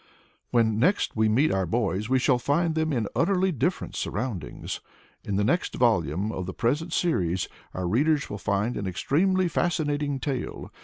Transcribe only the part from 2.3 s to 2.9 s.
find